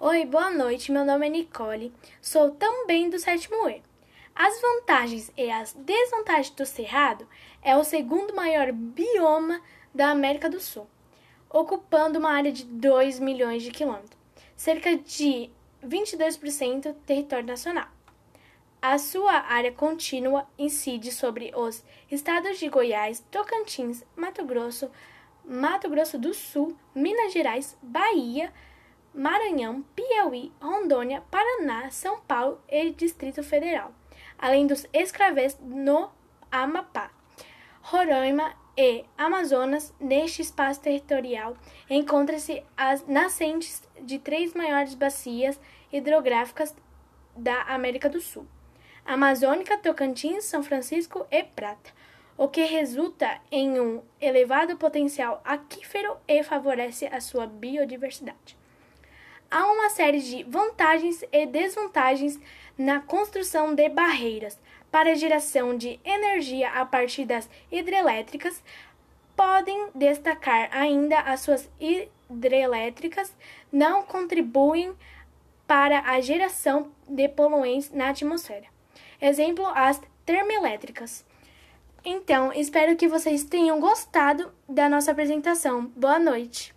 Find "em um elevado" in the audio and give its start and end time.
53.50-54.76